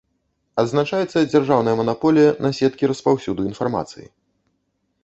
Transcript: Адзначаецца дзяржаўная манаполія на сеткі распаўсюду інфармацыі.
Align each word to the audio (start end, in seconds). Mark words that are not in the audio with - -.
Адзначаецца 0.61 1.17
дзяржаўная 1.33 1.75
манаполія 1.81 2.29
на 2.47 2.51
сеткі 2.61 2.83
распаўсюду 2.95 3.41
інфармацыі. 3.53 4.07